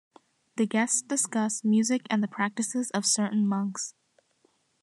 The 0.55 0.65
guests 0.65 1.03
discuss 1.03 1.63
music 1.63 2.07
and 2.09 2.23
the 2.23 2.27
practices 2.27 2.89
of 2.89 3.05
certain 3.05 3.47
monks. 3.47 3.93